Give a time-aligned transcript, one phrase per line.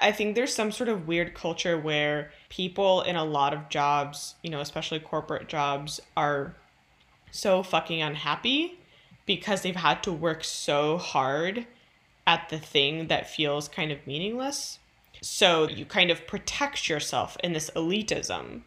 [0.00, 4.34] I think there's some sort of weird culture where people in a lot of jobs,
[4.42, 6.54] you know, especially corporate jobs, are
[7.30, 8.78] so fucking unhappy
[9.26, 11.66] because they've had to work so hard
[12.26, 14.78] at the thing that feels kind of meaningless.
[15.20, 18.62] So you kind of protect yourself in this elitism.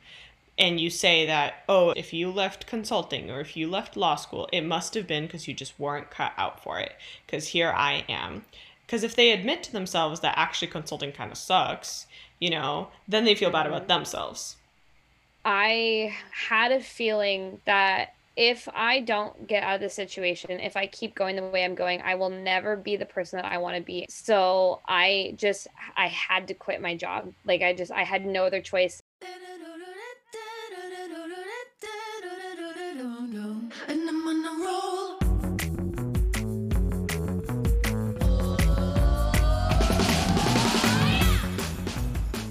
[0.57, 4.47] And you say that, oh, if you left consulting or if you left law school,
[4.53, 6.93] it must have been because you just weren't cut out for it.
[7.25, 8.45] Because here I am.
[8.85, 12.07] Because if they admit to themselves that actually consulting kind of sucks,
[12.39, 13.89] you know, then they feel bad about mm-hmm.
[13.89, 14.57] themselves.
[15.45, 20.87] I had a feeling that if I don't get out of this situation, if I
[20.87, 23.77] keep going the way I'm going, I will never be the person that I want
[23.77, 24.07] to be.
[24.09, 27.31] So I just, I had to quit my job.
[27.45, 29.01] Like, I just, I had no other choice.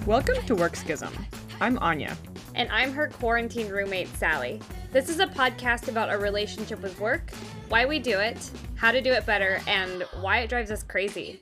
[0.07, 1.13] Welcome to Work Schism.
[1.61, 2.17] I'm Anya.
[2.57, 4.61] And I'm her quarantine roommate, Sally.
[4.91, 7.31] This is a podcast about our relationship with work,
[7.69, 11.41] why we do it, how to do it better, and why it drives us crazy.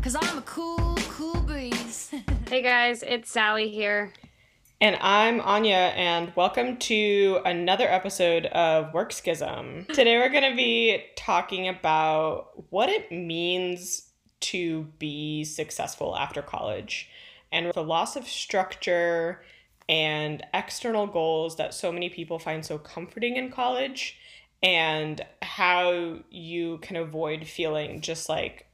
[0.00, 2.10] Cause I'm a cool, cool breeze.
[2.48, 4.10] hey guys, it's Sally here.
[4.80, 9.84] And I'm Anya, and welcome to another episode of Work Schism.
[9.92, 14.05] Today we're going to be talking about what it means
[14.40, 17.08] to be successful after college.
[17.52, 19.42] And the loss of structure
[19.88, 24.18] and external goals that so many people find so comforting in college,
[24.62, 28.66] and how you can avoid feeling just like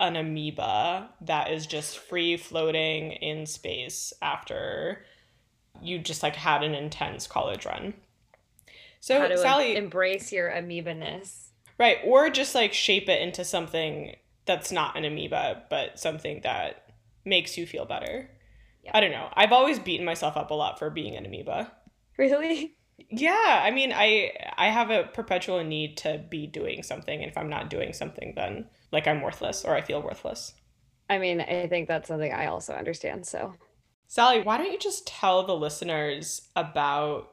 [0.00, 5.04] an amoeba that is just free floating in space after
[5.80, 7.94] you just like had an intense college run.
[9.00, 11.50] So Sally embrace your amoeba-ness.
[11.78, 16.84] Right, or just like shape it into something that's not an amoeba, but something that
[17.24, 18.30] makes you feel better.
[18.82, 18.90] Yeah.
[18.94, 19.28] I don't know.
[19.34, 21.72] I've always beaten myself up a lot for being an amoeba.
[22.18, 22.76] Really?
[23.10, 27.36] Yeah, I mean, I I have a perpetual need to be doing something, and if
[27.36, 30.54] I'm not doing something, then like I'm worthless or I feel worthless.
[31.10, 33.26] I mean, I think that's something I also understand.
[33.26, 33.54] So,
[34.06, 37.30] Sally, why don't you just tell the listeners about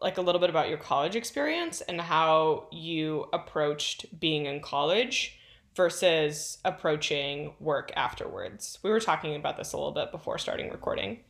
[0.00, 5.38] like a little bit about your college experience and how you approached being in college
[5.76, 8.78] versus approaching work afterwards.
[8.82, 11.20] We were talking about this a little bit before starting recording.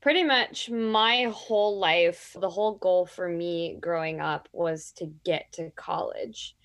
[0.00, 5.52] Pretty much my whole life, the whole goal for me growing up was to get
[5.52, 6.56] to college.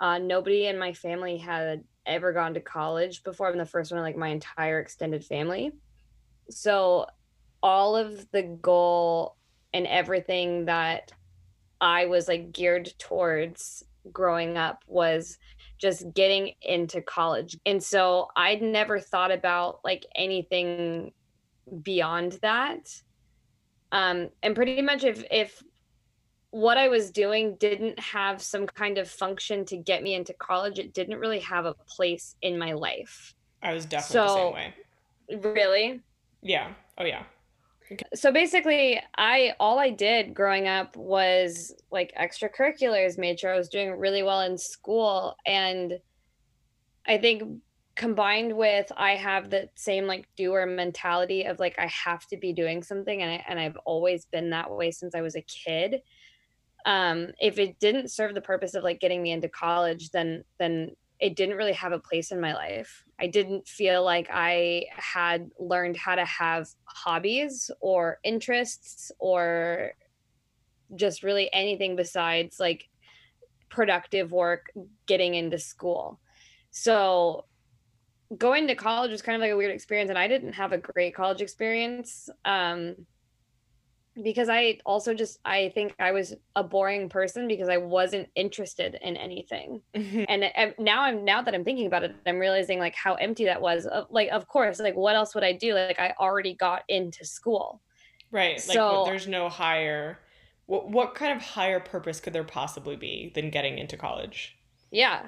[0.00, 3.48] Uh, nobody in my family had ever gone to college before.
[3.48, 5.72] I'm the first one like my entire extended family.
[6.50, 7.06] So
[7.62, 9.36] all of the goal
[9.72, 11.12] and everything that
[11.80, 15.38] I was like geared towards growing up was
[15.78, 17.56] just getting into college.
[17.64, 21.12] And so I'd never thought about like anything
[21.82, 22.88] beyond that.
[23.92, 25.62] Um, and pretty much if if
[26.50, 30.78] what I was doing didn't have some kind of function to get me into college,
[30.78, 33.34] it didn't really have a place in my life.
[33.62, 34.74] I was definitely so, the same way.
[35.50, 36.00] Really?
[36.42, 36.72] Yeah.
[36.96, 37.24] Oh yeah.
[38.14, 43.68] So basically, I all I did growing up was like extracurriculars, made sure I was
[43.68, 45.98] doing really well in school, and
[47.06, 47.60] I think
[47.96, 52.52] combined with I have the same like doer mentality of like I have to be
[52.52, 56.02] doing something, and I and I've always been that way since I was a kid.
[56.86, 60.92] Um, if it didn't serve the purpose of like getting me into college, then then
[61.20, 63.04] it didn't really have a place in my life.
[63.18, 69.92] I didn't feel like I had learned how to have hobbies or interests or
[70.94, 72.88] just really anything besides like
[73.68, 74.70] productive work
[75.06, 76.20] getting into school.
[76.70, 77.44] So
[78.36, 80.78] going to college was kind of like a weird experience and I didn't have a
[80.78, 82.28] great college experience.
[82.44, 82.94] Um
[84.22, 88.98] because I also just I think I was a boring person because I wasn't interested
[89.02, 89.80] in anything.
[89.94, 90.24] Mm-hmm.
[90.28, 93.44] And, and now I'm now that I'm thinking about it, I'm realizing like how empty
[93.44, 93.86] that was.
[94.10, 95.74] Like of course, like what else would I do?
[95.74, 97.80] Like I already got into school.
[98.30, 98.56] Right.
[98.56, 100.18] Like so, there's no higher
[100.66, 104.56] what what kind of higher purpose could there possibly be than getting into college?
[104.90, 105.26] Yeah.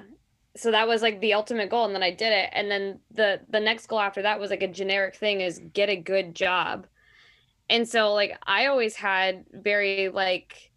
[0.55, 3.41] So that was like the ultimate goal and then I did it and then the
[3.49, 6.87] the next goal after that was like a generic thing is get a good job
[7.71, 10.71] and so like i always had very like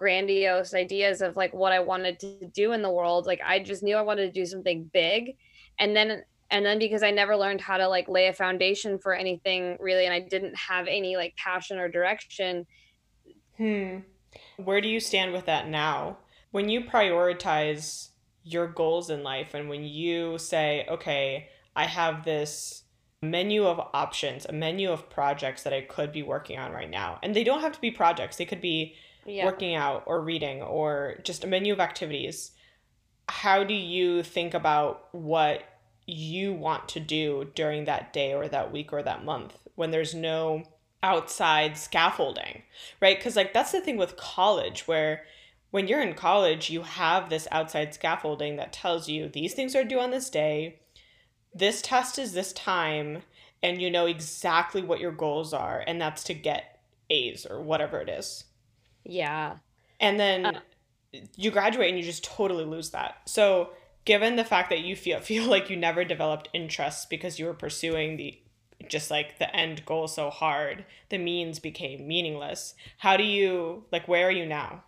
[0.00, 3.26] grandiose ideas of like what i wanted to do in the world.
[3.26, 5.36] Like i just knew i wanted to do something big.
[5.78, 9.14] And then and then because i never learned how to like lay a foundation for
[9.14, 12.66] anything really and i didn't have any like passion or direction.
[13.58, 13.98] Hmm.
[14.56, 16.18] Where do you stand with that now?
[16.50, 18.08] When you prioritize
[18.42, 22.79] your goals in life and when you say okay I have this
[23.22, 27.18] menu of options, a menu of projects that I could be working on right now.
[27.22, 28.94] And they don't have to be projects, they could be
[29.26, 29.44] yeah.
[29.44, 32.52] working out or reading or just a menu of activities.
[33.28, 35.62] How do you think about what
[36.06, 40.14] you want to do during that day or that week or that month when there's
[40.14, 40.64] no
[41.02, 42.62] outside scaffolding,
[43.00, 43.16] right?
[43.16, 45.24] Because, like, that's the thing with college where
[45.70, 49.84] when you're in college, you have this outside scaffolding that tells you these things are
[49.84, 50.79] due on this day,
[51.54, 53.22] this test is this time,
[53.62, 56.80] and you know exactly what your goals are, and that's to get
[57.10, 58.44] A's or whatever it is.
[59.04, 59.56] Yeah.
[59.98, 60.60] And then uh,
[61.36, 63.16] you graduate and you just totally lose that.
[63.26, 63.70] So,
[64.04, 67.54] given the fact that you feel feel like you never developed interests because you were
[67.54, 68.40] pursuing the
[68.88, 72.74] just like the end goal so hard, the means became meaningless.
[72.98, 74.84] How do you like where are you now?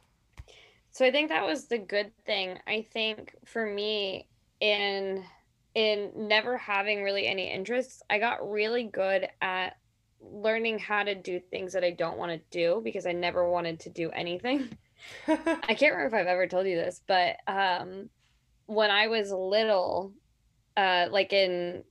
[0.92, 2.58] So I think that was the good thing.
[2.66, 4.28] I think for me
[4.60, 5.24] in
[5.74, 9.76] in never having really any interests, I got really good at
[10.20, 13.80] learning how to do things that I don't want to do because I never wanted
[13.80, 14.76] to do anything.
[15.28, 18.08] I can't remember if I've ever told you this, but um,
[18.66, 20.12] when I was little,
[20.76, 21.82] uh, like in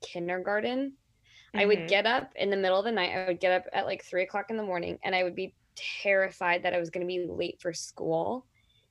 [0.00, 1.58] kindergarten, mm-hmm.
[1.58, 1.86] I would mm-hmm.
[1.88, 3.12] get up in the middle of the night.
[3.14, 5.54] I would get up at like three o'clock in the morning and I would be
[6.02, 8.46] terrified that I was going to be late for school.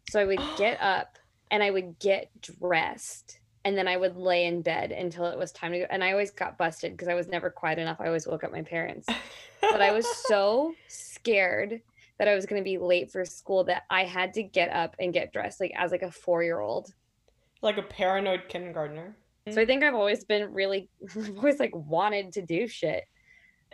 [0.09, 1.17] So I would get up
[1.51, 5.51] and I would get dressed and then I would lay in bed until it was
[5.51, 5.85] time to go.
[5.89, 7.99] And I always got busted because I was never quiet enough.
[7.99, 9.07] I always woke up my parents.
[9.59, 11.81] but I was so scared
[12.19, 14.95] that I was going to be late for school that I had to get up
[14.99, 16.93] and get dressed like as like a 4-year-old.
[17.63, 19.17] Like a paranoid kindergartner.
[19.49, 19.67] So I mm.
[19.67, 20.87] think I've always been really
[21.35, 23.05] always like wanted to do shit.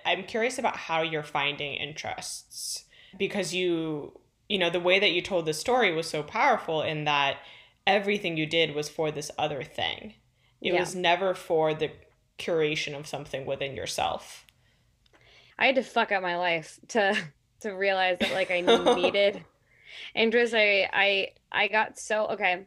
[0.06, 2.86] I'm curious about how you're finding interests
[3.20, 4.18] because you
[4.48, 7.38] you know the way that you told the story was so powerful in that
[7.86, 10.14] everything you did was for this other thing.
[10.62, 10.80] It yeah.
[10.80, 11.92] was never for the
[12.38, 14.46] curation of something within yourself.
[15.58, 17.16] I had to fuck up my life to
[17.62, 18.62] to realize that like I
[18.96, 19.44] needed
[20.16, 20.54] interest.
[20.56, 22.66] I I I got so okay.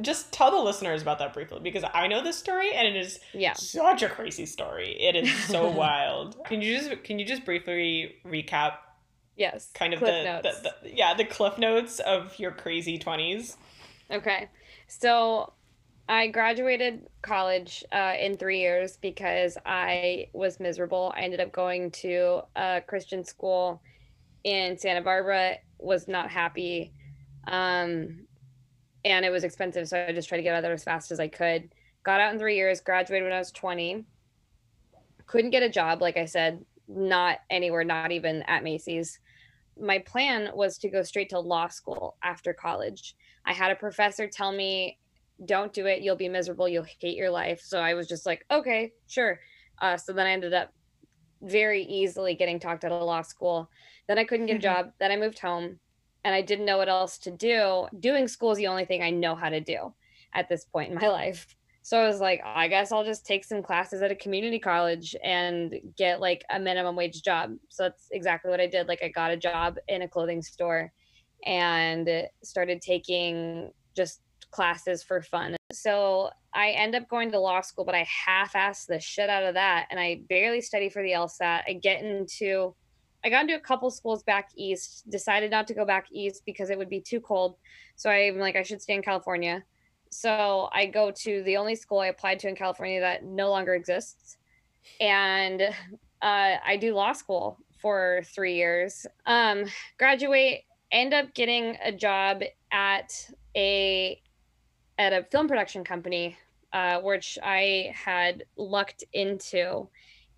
[0.00, 3.20] Just tell the listeners about that briefly because I know this story and it is
[3.34, 3.52] yeah.
[3.52, 4.96] such a crazy story.
[4.98, 6.42] It is so wild.
[6.44, 8.76] Can you just can you just briefly recap?
[9.36, 9.70] Yes.
[9.74, 13.56] Kind of the, the, the yeah the cliff notes of your crazy twenties.
[14.12, 14.48] Okay.
[14.88, 15.54] So
[16.08, 21.12] I graduated college uh, in three years because I was miserable.
[21.16, 23.80] I ended up going to a Christian school
[24.44, 26.92] in Santa Barbara, was not happy.
[27.46, 28.26] Um,
[29.04, 29.88] and it was expensive.
[29.88, 31.70] So I just tried to get out of there as fast as I could.
[32.04, 34.04] Got out in three years, graduated when I was 20.
[35.26, 39.18] Couldn't get a job, like I said, not anywhere, not even at Macy's.
[39.80, 43.14] My plan was to go straight to law school after college
[43.44, 44.98] I had a professor tell me,
[45.44, 46.02] don't do it.
[46.02, 46.68] You'll be miserable.
[46.68, 47.60] You'll hate your life.
[47.64, 49.40] So I was just like, okay, sure.
[49.80, 50.72] Uh, so then I ended up
[51.42, 53.68] very easily getting talked out of law school.
[54.06, 54.84] Then I couldn't get a mm-hmm.
[54.84, 54.92] job.
[55.00, 55.78] Then I moved home
[56.24, 57.86] and I didn't know what else to do.
[57.98, 59.92] Doing school is the only thing I know how to do
[60.34, 61.56] at this point in my life.
[61.84, 65.16] So I was like, I guess I'll just take some classes at a community college
[65.24, 67.56] and get like a minimum wage job.
[67.70, 68.86] So that's exactly what I did.
[68.86, 70.92] Like I got a job in a clothing store
[71.44, 72.08] and
[72.42, 75.56] started taking just classes for fun.
[75.72, 79.42] So I end up going to law school, but I half assed the shit out
[79.42, 81.62] of that and I barely study for the LSAT.
[81.66, 82.74] I get into
[83.24, 86.70] I got into a couple schools back east, decided not to go back east because
[86.70, 87.56] it would be too cold.
[87.94, 89.62] So I'm like, I should stay in California.
[90.10, 93.74] So I go to the only school I applied to in California that no longer
[93.74, 94.38] exists.
[95.00, 99.06] And uh, I do law school for three years.
[99.24, 99.66] Um,
[99.98, 100.62] graduate
[100.92, 104.20] end up getting a job at a
[104.98, 106.36] at a film production company
[106.72, 109.88] uh, which i had lucked into.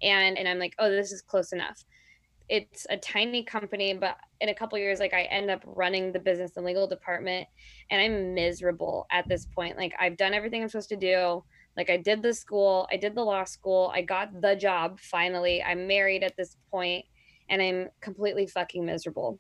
[0.03, 1.85] And and i'm like oh this is close enough.
[2.49, 6.19] It's a tiny company but in a couple years like i end up running the
[6.19, 7.47] business and legal department
[7.91, 9.77] and i'm miserable at this point.
[9.77, 11.43] Like i've done everything i'm supposed to do.
[11.77, 15.63] Like i did the school i did the law school i got the job finally.
[15.63, 17.05] I'm married at this point
[17.49, 19.39] and i'm completely fucking miserable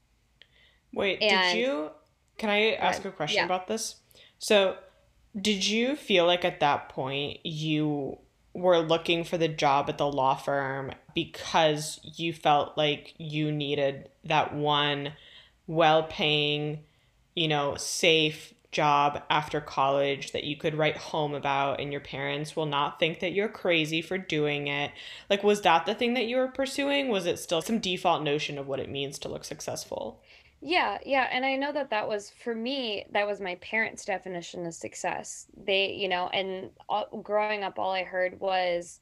[0.94, 1.90] Wait, and, did you?
[2.38, 3.44] Can I ask a question yeah.
[3.44, 3.96] about this?
[4.38, 4.76] So,
[5.40, 8.18] did you feel like at that point you
[8.52, 14.08] were looking for the job at the law firm because you felt like you needed
[14.24, 15.12] that one
[15.66, 16.80] well paying,
[17.34, 22.56] you know, safe job after college that you could write home about and your parents
[22.56, 24.90] will not think that you're crazy for doing it.
[25.30, 27.08] Like was that the thing that you were pursuing?
[27.08, 30.20] Was it still some default notion of what it means to look successful?
[30.66, 34.64] Yeah, yeah, and I know that that was for me, that was my parents' definition
[34.64, 35.47] of success.
[35.54, 39.00] They, you know, and all, growing up, all I heard was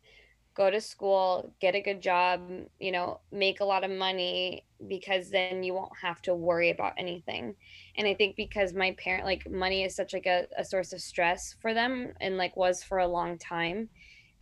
[0.54, 2.42] go to school, get a good job,
[2.80, 6.94] you know, make a lot of money because then you won't have to worry about
[6.98, 7.56] anything.
[7.96, 11.02] And I think because my parent, like, money is such like a, a source of
[11.02, 13.90] stress for them and like was for a long time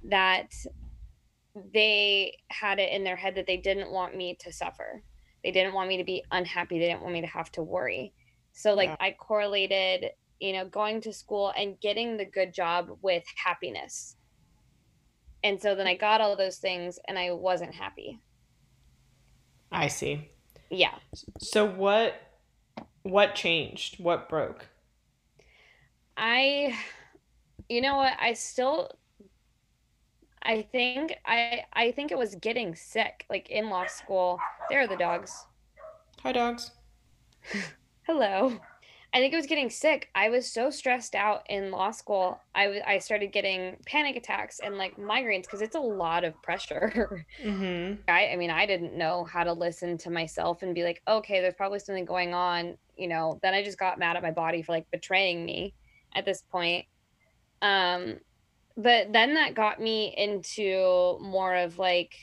[0.05, 0.53] that
[1.73, 5.03] they had it in their head that they didn't want me to suffer
[5.43, 6.79] they didn't want me to be unhappy.
[6.79, 8.13] They didn't want me to have to worry.
[8.53, 8.97] So like yeah.
[9.01, 14.17] I correlated, you know, going to school and getting the good job with happiness.
[15.43, 18.21] And so then I got all those things and I wasn't happy.
[19.73, 20.31] I see.
[20.69, 20.95] Yeah.
[21.39, 22.21] So what
[23.03, 24.03] what changed?
[24.03, 24.69] What broke?
[26.17, 26.77] I
[27.69, 28.13] you know what?
[28.21, 28.91] I still
[30.43, 34.39] I think I I think it was getting sick, like in law school.
[34.69, 35.47] There are the dogs.
[36.23, 36.71] Hi, dogs.
[38.03, 38.59] Hello.
[39.13, 40.09] I think it was getting sick.
[40.15, 42.41] I was so stressed out in law school.
[42.55, 46.41] I, w- I started getting panic attacks and like migraines because it's a lot of
[46.43, 47.27] pressure.
[47.43, 48.03] Mm-hmm.
[48.09, 51.41] I, I mean, I didn't know how to listen to myself and be like, okay,
[51.41, 52.77] there's probably something going on.
[52.97, 55.75] You know, then I just got mad at my body for like betraying me
[56.15, 56.87] at this point.
[57.63, 58.19] Um,
[58.83, 62.15] but then that got me into more of like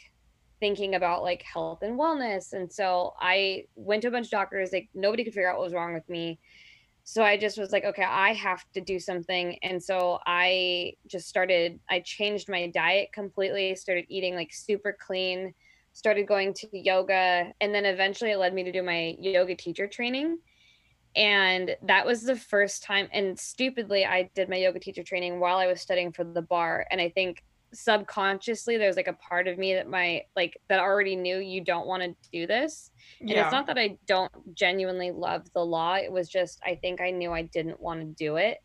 [0.59, 4.71] thinking about like health and wellness and so i went to a bunch of doctors
[4.73, 6.39] like nobody could figure out what was wrong with me.
[7.03, 11.29] So i just was like okay i have to do something and so i just
[11.29, 15.53] started i changed my diet completely started eating like super clean
[15.93, 19.87] started going to yoga and then eventually it led me to do my yoga teacher
[19.87, 20.37] training
[21.17, 25.57] and that was the first time and stupidly i did my yoga teacher training while
[25.57, 26.85] i was studying for the bar.
[26.91, 27.43] And i think
[27.73, 31.85] subconsciously there's like a part of me that my like that already knew you don't
[31.85, 32.91] want to do this.
[33.19, 33.43] And yeah.
[33.43, 35.95] it's not that i don't genuinely love the law.
[35.95, 38.59] It was just i think i knew i didn't want to do it.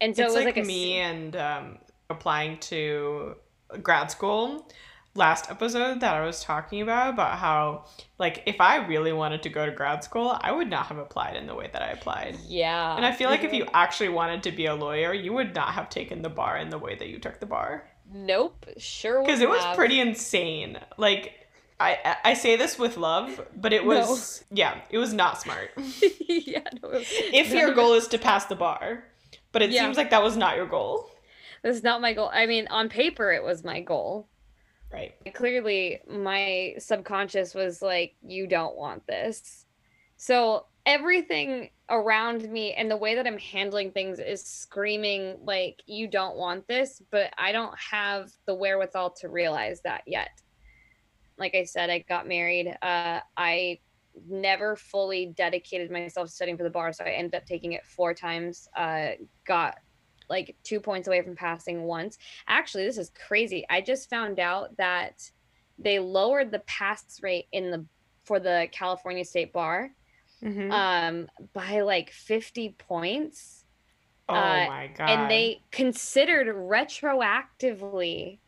[0.00, 1.02] And so it's it was like, like me a...
[1.02, 1.78] and um,
[2.10, 3.36] applying to
[3.82, 4.70] grad school
[5.16, 7.84] last episode that I was talking about about how
[8.18, 11.36] like if I really wanted to go to grad school, I would not have applied
[11.36, 12.36] in the way that I applied.
[12.46, 12.96] Yeah.
[12.96, 13.58] And I feel like if mhm.
[13.58, 16.70] you actually wanted to be a lawyer, you would not have taken the bar in
[16.70, 17.88] the way that you took the bar.
[18.12, 20.78] Nope, sure Cuz it was pretty insane.
[20.98, 24.56] Like I I say this with love, but it was no.
[24.56, 25.70] yeah, it was not smart.
[26.28, 26.88] yeah, no.
[26.90, 27.58] Was, if no.
[27.58, 29.04] your goal is to pass the bar,
[29.52, 29.82] but it yeah.
[29.82, 31.10] seems like that was not your goal.
[31.62, 32.30] That's not my goal.
[32.32, 34.28] I mean, on paper it was my goal
[34.94, 35.34] Right.
[35.34, 39.66] Clearly, my subconscious was like, you don't want this.
[40.16, 46.06] So everything around me and the way that I'm handling things is screaming, like, you
[46.06, 50.30] don't want this, but I don't have the wherewithal to realize that yet.
[51.38, 52.68] Like I said, I got married.
[52.80, 53.80] Uh, I
[54.28, 57.84] never fully dedicated myself to studying for the bar, so I ended up taking it
[57.84, 58.68] four times.
[58.76, 59.08] Uh,
[59.44, 59.78] got
[60.28, 62.18] like two points away from passing once.
[62.48, 63.64] Actually, this is crazy.
[63.68, 65.30] I just found out that
[65.78, 67.84] they lowered the pass rate in the
[68.24, 69.90] for the California State Bar
[70.42, 70.70] mm-hmm.
[70.70, 73.64] um, by like 50 points.
[74.28, 75.10] Oh uh, my god.
[75.10, 78.38] And they considered retroactively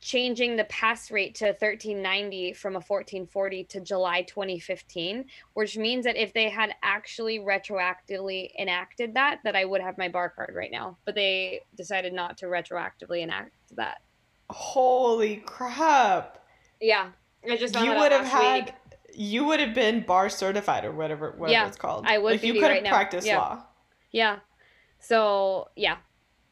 [0.00, 6.16] changing the pass rate to 1390 from a 1440 to July 2015, which means that
[6.16, 10.70] if they had actually retroactively enacted that, that I would have my bar card right
[10.70, 10.96] now.
[11.04, 14.00] But they decided not to retroactively enact that.
[14.48, 16.44] Holy crap.
[16.80, 17.10] Yeah.
[17.48, 18.74] I just you would have had week.
[19.14, 22.04] you would have been bar certified or whatever whatever yeah, it's called.
[22.06, 23.38] I would like you could have right practiced yeah.
[23.38, 23.64] law.
[24.12, 24.38] Yeah.
[24.98, 25.96] So yeah,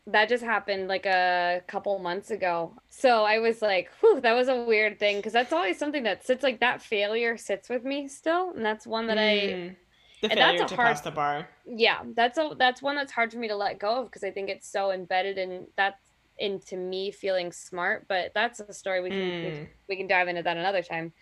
[0.08, 2.72] that just happened like a couple months ago.
[2.88, 6.26] So I was like, whew, that was a weird thing because that's always something that
[6.26, 8.52] sits like that failure sits with me still.
[8.56, 9.76] And that's one that mm, I
[10.22, 11.48] the failure to hard, pass the bar.
[11.66, 14.30] Yeah, that's a that's one that's hard for me to let go of because I
[14.30, 16.00] think it's so embedded in that's
[16.38, 18.06] into me feeling smart.
[18.08, 19.68] But that's a story we can mm.
[19.88, 21.12] we can dive into that another time.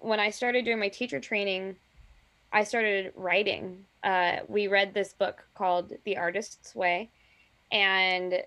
[0.00, 1.76] When I started doing my teacher training,
[2.52, 3.86] I started writing.
[4.04, 7.10] Uh, we read this book called The Artist's Way
[7.72, 8.42] and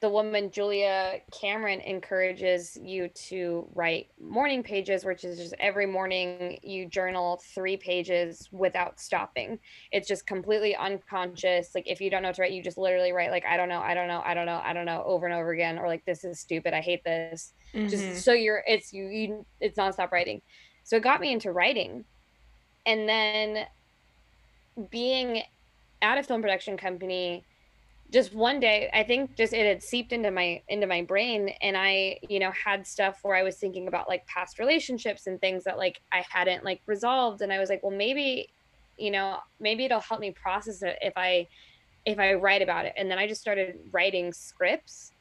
[0.00, 6.58] the woman Julia Cameron encourages you to write morning pages, which is just every morning
[6.62, 9.58] you journal three pages without stopping.
[9.90, 11.74] It's just completely unconscious.
[11.74, 13.68] Like if you don't know what to write, you just literally write like I don't
[13.68, 15.88] know, I don't know, I don't know, I don't know over and over again, or
[15.88, 17.54] like this is stupid, I hate this.
[17.74, 17.88] Mm-hmm.
[17.88, 20.42] Just so you're it's you, you it's nonstop writing.
[20.84, 22.04] So it got me into writing.
[22.86, 23.66] And then
[24.90, 25.42] being
[26.02, 27.44] at a film production company
[28.10, 31.76] just one day i think just it had seeped into my into my brain and
[31.76, 35.64] i you know had stuff where i was thinking about like past relationships and things
[35.64, 38.48] that like i hadn't like resolved and i was like well maybe
[38.96, 41.46] you know maybe it'll help me process it if i
[42.04, 42.94] if i write about it.
[42.96, 45.12] And then i just started writing scripts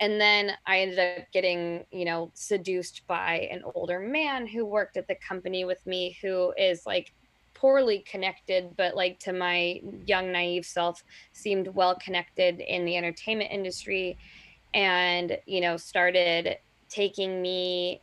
[0.00, 4.96] and then i ended up getting you know seduced by an older man who worked
[4.96, 7.12] at the company with me who is like
[7.56, 13.50] poorly connected, but like to my young, naive self, seemed well connected in the entertainment
[13.50, 14.18] industry
[14.74, 16.58] and, you know, started
[16.88, 18.00] taking me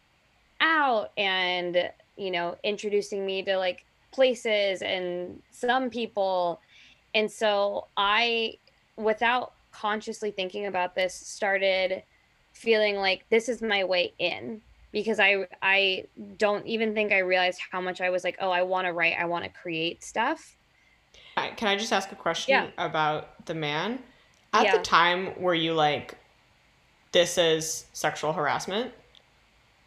[0.59, 6.59] out and, you know, introducing me to like places and some people.
[7.13, 8.55] And so I,
[8.97, 12.01] without consciously thinking about this, started
[12.53, 14.61] feeling like this is my way in
[14.93, 16.05] because I I
[16.37, 19.17] don't even think I realized how much I was like, oh, I want to write,
[19.19, 20.55] I want to create stuff.
[21.35, 22.67] Uh, can I just ask a question yeah.
[22.77, 23.99] about the man?
[24.53, 24.77] At yeah.
[24.77, 26.15] the time, were you like,
[27.11, 28.93] this is sexual harassment?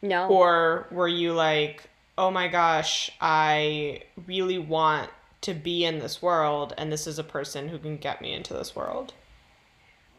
[0.02, 0.26] No.
[0.28, 5.08] Or were you like, oh my gosh, I really want
[5.42, 8.52] to be in this world, and this is a person who can get me into
[8.52, 9.14] this world?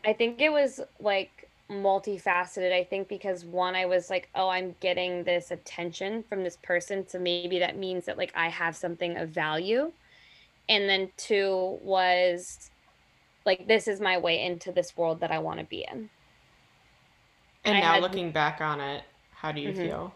[0.06, 1.37] I think it was like
[1.69, 6.57] multifaceted i think because one i was like oh i'm getting this attention from this
[6.63, 9.91] person so maybe that means that like i have something of value.
[10.69, 12.69] And then two was
[13.45, 16.09] like this is my way into this world that i want to be in.
[17.63, 19.81] And, now had, looking back on it how do you mm-hmm.
[19.81, 20.13] feel?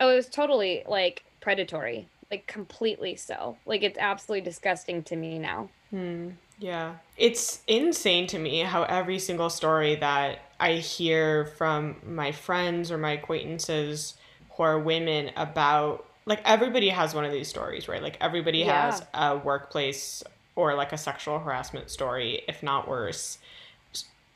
[0.00, 3.56] Oh it was totally like predatory like completely so.
[3.66, 5.70] Like it's absolutely disgusting to me now.
[5.90, 6.30] Hmm.
[6.58, 6.96] Yeah.
[7.16, 12.98] It's insane to me how every single story that I hear from my friends or
[12.98, 14.14] my acquaintances
[14.50, 18.02] who are women about like everybody has one of these stories, right?
[18.02, 18.90] Like everybody yeah.
[18.90, 20.22] has a workplace
[20.56, 23.38] or like a sexual harassment story, if not worse.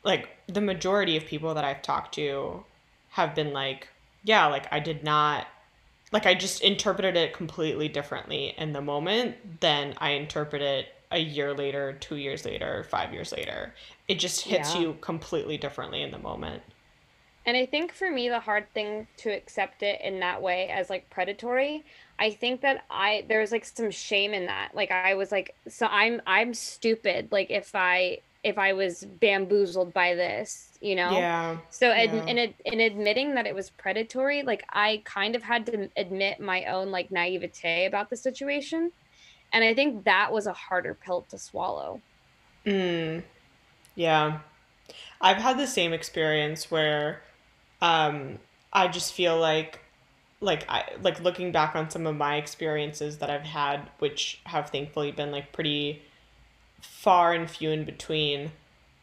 [0.03, 2.63] Like the majority of people that I've talked to
[3.09, 3.89] have been like,
[4.23, 5.45] yeah, like I did not
[6.11, 11.19] like I just interpreted it completely differently in the moment than I interpret it a
[11.19, 13.73] year later, two years later, five years later.
[14.07, 14.81] It just hits yeah.
[14.81, 16.61] you completely differently in the moment.
[17.45, 20.89] And I think for me, the hard thing to accept it in that way as
[20.89, 21.83] like predatory,
[22.17, 24.73] I think that I there's like some shame in that.
[24.73, 27.31] Like I was like, so I'm I'm stupid.
[27.31, 31.11] Like if I if I was bamboozled by this, you know.
[31.11, 31.57] Yeah.
[31.69, 32.03] So yeah.
[32.03, 36.39] in in, in admitting that it was predatory, like I kind of had to admit
[36.39, 38.91] my own like naivete about the situation
[39.53, 42.01] and I think that was a harder pill to swallow.
[42.65, 43.23] Mm.
[43.95, 44.39] Yeah.
[45.21, 47.21] I've had the same experience where
[47.81, 48.39] um,
[48.73, 49.79] I just feel like
[50.41, 54.69] like I like looking back on some of my experiences that I've had which have
[54.69, 56.01] thankfully been like pretty
[56.81, 58.51] far and few in between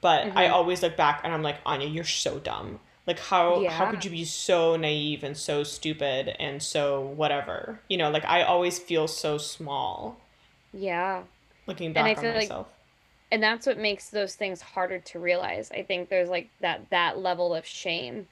[0.02, 0.36] but mm-hmm.
[0.36, 3.70] I always look back and I'm like Anya you're so dumb like how yeah.
[3.70, 8.26] how could you be so naive and so stupid and so whatever you know like
[8.26, 10.18] I always feel so small
[10.72, 11.22] yeah.
[11.66, 12.66] Looking back on myself.
[12.66, 12.76] Like,
[13.32, 15.70] and that's what makes those things harder to realize.
[15.70, 18.26] I think there's like that that level of shame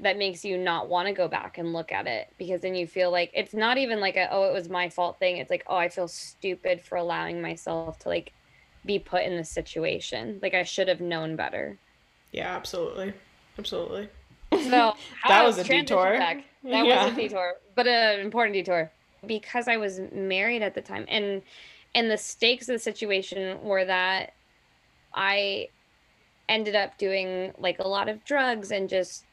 [0.00, 2.86] that makes you not want to go back and look at it because then you
[2.86, 5.38] feel like it's not even like a oh it was my fault thing.
[5.38, 8.32] It's like oh I feel stupid for allowing myself to like
[8.84, 10.38] be put in this situation.
[10.42, 11.78] Like I should have known better.
[12.32, 13.12] Yeah, absolutely.
[13.58, 14.08] Absolutely.
[14.52, 14.94] So
[15.28, 16.18] that was a detour.
[16.18, 16.44] Back.
[16.64, 17.04] That yeah.
[17.04, 18.90] was a detour, but an important detour
[19.26, 21.42] because I was married at the time and
[21.94, 24.34] and the stakes of the situation were that
[25.12, 25.68] I
[26.48, 29.24] ended up doing like a lot of drugs and just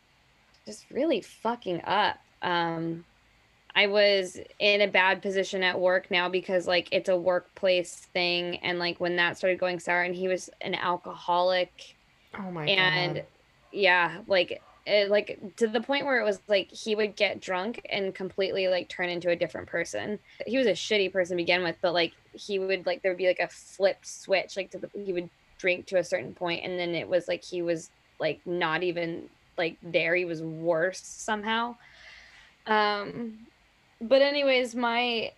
[0.65, 2.17] just really fucking up.
[2.41, 3.05] Um
[3.75, 8.57] I was in a bad position at work now because like it's a workplace thing
[8.57, 11.95] and like when that started going sour and he was an alcoholic.
[12.37, 13.17] Oh my and God.
[13.19, 13.27] And
[13.71, 17.85] yeah, like it, like to the point where it was like he would get drunk
[17.89, 20.17] and completely like turn into a different person.
[20.45, 23.17] He was a shitty person to begin with, but like he would like there would
[23.17, 26.63] be like a flipped switch, like to the, he would drink to a certain point,
[26.63, 30.15] and then it was like he was like not even like there.
[30.15, 31.75] He was worse somehow.
[32.65, 33.39] Um,
[33.99, 35.31] but anyways, my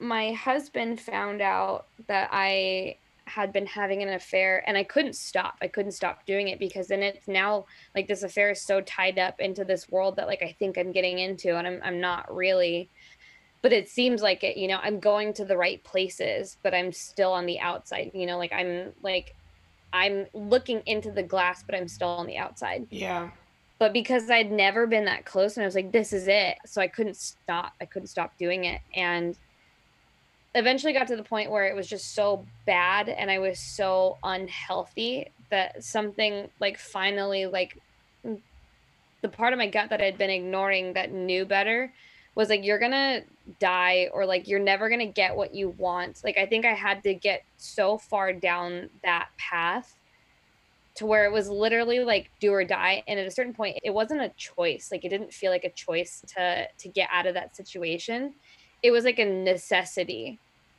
[0.00, 2.96] my husband found out that I
[3.28, 5.56] had been having an affair and I couldn't stop.
[5.62, 9.18] I couldn't stop doing it because then it's now like this affair is so tied
[9.18, 12.34] up into this world that like I think I'm getting into and I'm I'm not
[12.34, 12.90] really
[13.60, 16.92] but it seems like it, you know, I'm going to the right places, but I'm
[16.92, 19.34] still on the outside, you know, like I'm like
[19.92, 22.86] I'm looking into the glass, but I'm still on the outside.
[22.90, 23.30] Yeah.
[23.78, 26.58] But because I'd never been that close and I was like, this is it.
[26.66, 27.72] So I couldn't stop.
[27.80, 28.80] I couldn't stop doing it.
[28.94, 29.36] And
[30.54, 34.18] eventually got to the point where it was just so bad and I was so
[34.22, 37.78] unhealthy that something like finally like
[39.20, 41.92] the part of my gut that I'd been ignoring that knew better
[42.34, 43.22] was like you're gonna
[43.58, 46.22] die or like you're never gonna get what you want.
[46.24, 49.96] Like i think i had to get so far down that path
[50.94, 53.02] to where it was literally like do or die.
[53.06, 54.88] And at a certain point it wasn't a choice.
[54.90, 58.34] Like it didn't feel like a choice to to get out of that situation
[58.82, 60.38] it was like a necessity.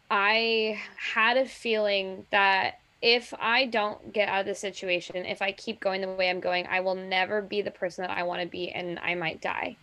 [0.10, 5.52] I had a feeling that if i don't get out of the situation if i
[5.52, 8.42] keep going the way i'm going i will never be the person that i want
[8.42, 9.76] to be and i might die.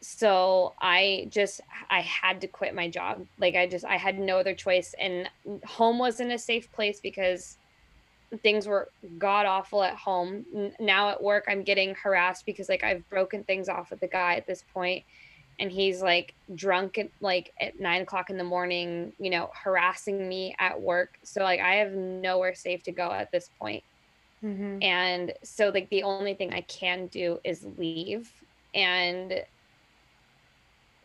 [0.00, 1.60] So i just
[1.90, 3.24] i had to quit my job.
[3.38, 5.30] Like i just i had no other choice and
[5.64, 7.56] home wasn't a safe place because
[8.42, 8.88] things were
[9.18, 10.44] god awful at home.
[10.80, 14.34] Now at work i'm getting harassed because like i've broken things off with the guy
[14.34, 15.04] at this point
[15.58, 20.28] and he's like drunk at like at nine o'clock in the morning you know harassing
[20.28, 21.18] me at work.
[21.22, 23.84] So like i have nowhere safe to go at this point.
[24.44, 24.82] Mm-hmm.
[24.82, 28.32] and so like the only thing i can do is leave.
[28.74, 29.44] And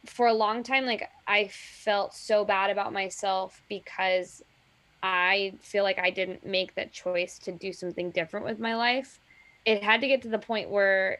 [0.06, 4.42] for a long time like i felt so bad about myself because
[5.04, 9.20] i feel like i didn't make that choice to do something different with my life.
[9.66, 11.20] It had to get to the point where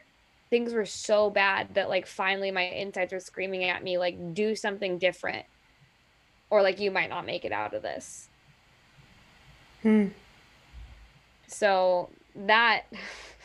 [0.50, 4.54] things were so bad that like finally my insides were screaming at me like do
[4.54, 5.44] something different
[6.50, 8.28] or like you might not make it out of this
[9.82, 10.06] hmm.
[11.46, 12.84] so that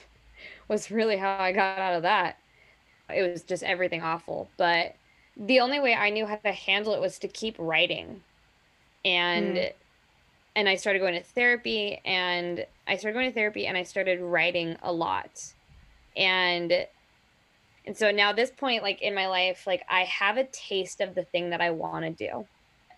[0.67, 2.37] was really how i got out of that
[3.13, 4.95] it was just everything awful but
[5.35, 8.21] the only way I knew how to handle it was to keep writing.
[9.03, 9.73] And mm.
[10.55, 14.21] and I started going to therapy and I started going to therapy and I started
[14.21, 15.53] writing a lot.
[16.15, 16.87] And
[17.85, 21.15] and so now this point like in my life like I have a taste of
[21.15, 22.47] the thing that I want to do.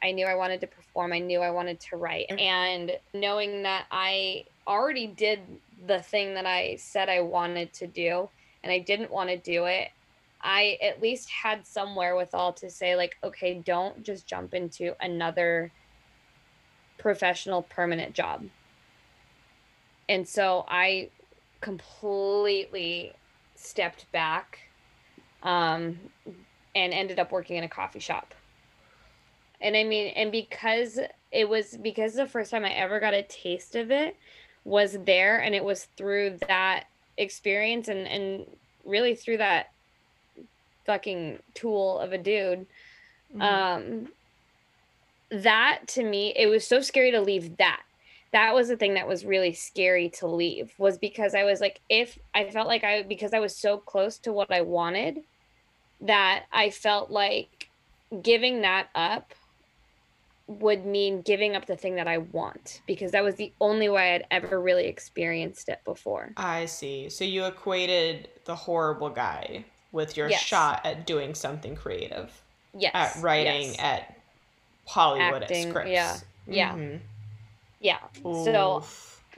[0.03, 2.39] I knew I wanted to perform, I knew I wanted to write mm.
[2.39, 5.39] and knowing that I already did
[5.87, 8.29] the thing that I said I wanted to do
[8.63, 9.89] and I didn't want to do it
[10.45, 15.71] I at least had some wherewithal to say, like, okay, don't just jump into another
[16.99, 18.45] professional permanent job.
[20.07, 21.09] And so I
[21.65, 23.11] completely
[23.55, 24.59] stepped back
[25.41, 25.97] um,
[26.75, 28.35] and ended up working in a coffee shop.
[29.61, 30.99] And I mean, and because
[31.31, 34.15] it was because the first time I ever got a taste of it
[34.63, 36.83] was there, and it was through that
[37.17, 38.45] experience and, and
[38.85, 39.71] really through that
[40.85, 42.67] fucking tool of a dude.
[43.35, 43.41] Mm-hmm.
[43.41, 44.07] Um,
[45.31, 47.81] that to me, it was so scary to leave that.
[48.35, 51.79] That was the thing that was really scary to leave was because I was like,
[51.89, 55.21] if I felt like I, because I was so close to what I wanted,
[56.01, 57.69] that I felt like
[58.21, 59.33] giving that up
[60.47, 64.15] would mean giving up the thing that I want because that was the only way
[64.15, 66.33] I'd ever really experienced it before.
[66.35, 67.07] I see.
[67.07, 70.41] So you equated the horrible guy with your yes.
[70.41, 72.43] shot at doing something creative.
[72.77, 72.91] Yes.
[72.93, 73.79] At writing, yes.
[73.79, 74.19] at
[74.85, 75.91] Hollywood, Acting, at scripts.
[75.91, 76.17] Yeah.
[76.73, 76.91] Mm-hmm.
[76.91, 76.97] Yeah.
[78.25, 78.45] Oof.
[78.45, 78.83] So,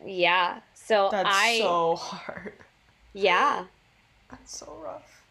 [0.05, 0.59] yeah.
[0.73, 1.59] So That's I.
[1.59, 2.53] so hard.
[3.13, 3.65] Yeah.
[4.29, 5.23] That's so rough.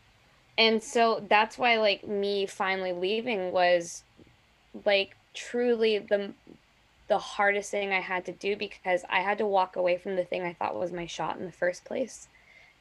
[0.59, 4.03] And so that's why, like, me finally leaving was,
[4.85, 6.33] like, truly the
[7.09, 10.25] the hardest thing I had to do because I had to walk away from the
[10.25, 12.27] thing I thought was my shot in the first place.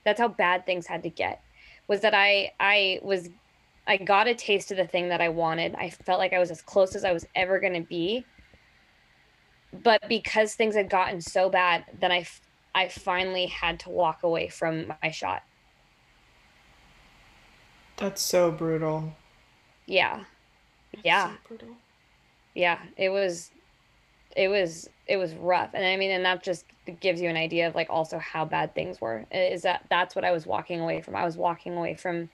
[0.03, 1.43] That's how bad things had to get
[1.87, 3.29] was that I I was
[3.87, 5.75] I got a taste of the thing that I wanted.
[5.75, 8.25] I felt like I was as close as I was ever going to be.
[9.83, 12.25] But because things had gotten so bad, then I
[12.73, 15.43] I finally had to walk away from my shot.
[17.97, 19.15] That's so brutal.
[19.85, 20.23] Yeah.
[20.93, 21.29] That's yeah.
[21.29, 21.69] So brutal.
[22.53, 23.51] Yeah, it was
[24.35, 26.65] it was it was rough and i mean and that just
[26.99, 30.25] gives you an idea of like also how bad things were is that that's what
[30.25, 32.29] i was walking away from i was walking away from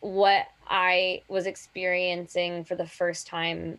[0.00, 3.78] what i was experiencing for the first time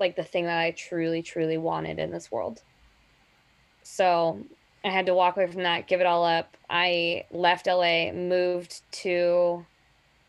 [0.00, 2.62] like the thing that i truly truly wanted in this world
[3.82, 4.38] so
[4.84, 8.82] i had to walk away from that give it all up i left la moved
[8.92, 9.64] to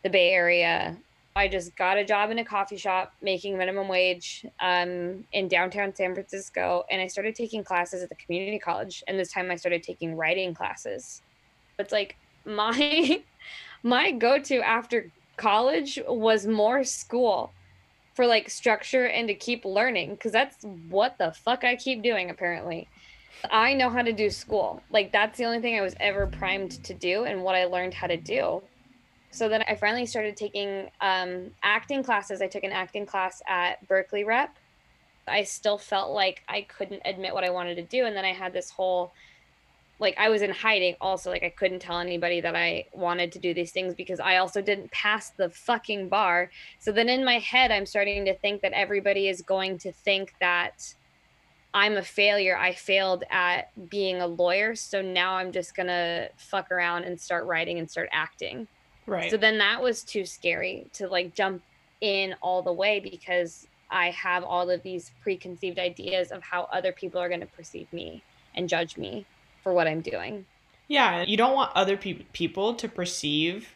[0.04, 0.98] the bay area
[1.36, 5.96] I just got a job in a coffee shop making minimum wage um, in downtown
[5.96, 6.84] San Francisco.
[6.92, 9.02] And I started taking classes at the community college.
[9.08, 11.22] And this time I started taking writing classes.
[11.80, 13.22] It's like my
[13.84, 17.52] my go-to after college was more school
[18.14, 22.30] for like structure and to keep learning because that's what the fuck I keep doing
[22.30, 22.88] apparently.
[23.50, 24.82] I know how to do school.
[24.92, 27.94] Like that's the only thing I was ever primed to do and what I learned
[27.94, 28.62] how to do.
[29.32, 32.42] So then I finally started taking um, acting classes.
[32.42, 34.56] I took an acting class at Berkeley Rep.
[35.28, 38.06] I still felt like I couldn't admit what I wanted to do.
[38.06, 39.14] And then I had this whole
[40.02, 43.40] like I was in hiding also like I couldn't tell anybody that I wanted to
[43.40, 46.50] do these things because I also didn't pass the fucking bar.
[46.80, 50.34] So then in my head I'm starting to think that everybody is going to think
[50.42, 50.94] that
[51.74, 52.58] I'm a failure.
[52.58, 57.18] I failed at being a lawyer, so now I'm just going to fuck around and
[57.18, 58.68] start writing and start acting.
[59.06, 59.32] Right.
[59.32, 61.62] So then that was too scary to like jump
[62.02, 66.92] in all the way because I have all of these preconceived ideas of how other
[66.92, 68.22] people are going to perceive me
[68.56, 69.26] and judge me
[69.64, 70.46] for what I'm doing.
[70.88, 73.70] Yeah, you don't want other pe- people to perceive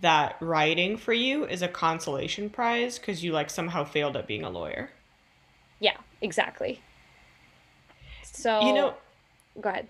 [0.00, 4.44] that writing for you is a consolation prize because you like somehow failed at being
[4.44, 4.90] a lawyer.
[5.80, 6.80] Yeah, exactly.
[8.22, 8.94] So You know,
[9.60, 9.88] go ahead.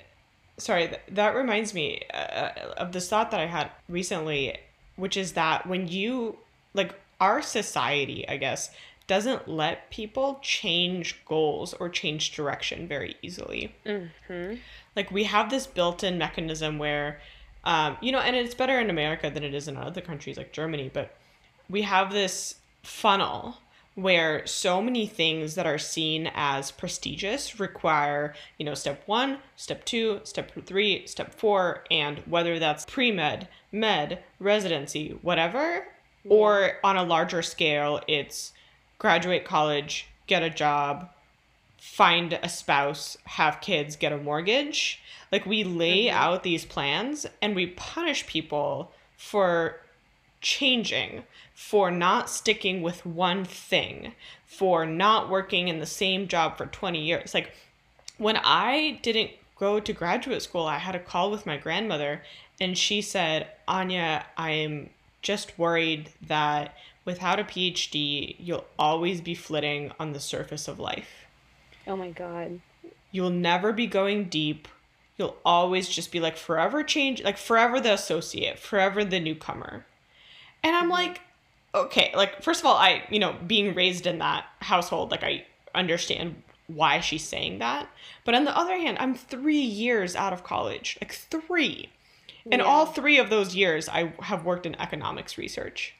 [0.58, 4.56] sorry, th- that reminds me uh, of this thought that I had recently,
[4.96, 6.38] which is that when you
[6.74, 8.70] like our society, I guess,
[9.10, 13.74] doesn't let people change goals or change direction very easily.
[13.84, 14.54] hmm
[14.94, 17.20] like we have this built-in mechanism where
[17.64, 20.52] um, you know and it's better in america than it is in other countries like
[20.52, 21.16] germany but
[21.68, 23.56] we have this funnel
[23.96, 29.84] where so many things that are seen as prestigious require you know step one step
[29.84, 35.88] two step three step four and whether that's pre-med med residency whatever
[36.28, 38.52] or on a larger scale it's
[39.00, 41.10] graduate college get a job
[41.80, 45.00] find a spouse, have kids, get a mortgage.
[45.32, 46.12] Like we lay Mhm.
[46.12, 49.80] out these plans and we punish people for
[50.42, 54.14] changing, for not sticking with one thing,
[54.46, 57.32] for not working in the same job for 20 years.
[57.32, 57.54] Like
[58.18, 62.22] when I didn't go to graduate school, I had a call with my grandmother
[62.60, 64.90] and she said, Anya, I'm
[65.22, 71.26] just worried that without a PhD, you'll always be flitting on the surface of life.
[71.86, 72.60] Oh my god.
[73.10, 74.68] You'll never be going deep.
[75.16, 79.84] You'll always just be like forever change, like forever the associate, forever the newcomer.
[80.62, 81.20] And I'm like,
[81.74, 85.44] okay, like first of all, I, you know, being raised in that household, like I
[85.74, 87.88] understand why she's saying that.
[88.24, 90.96] But on the other hand, I'm 3 years out of college.
[91.00, 91.88] Like 3.
[92.50, 92.66] And Yeah.
[92.66, 95.94] all 3 of those years I have worked in economics research.